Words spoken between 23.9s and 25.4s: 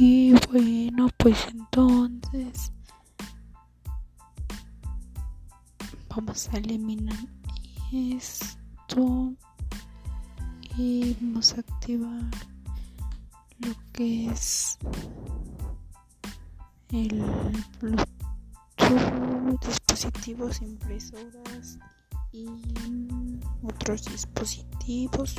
dispositivos.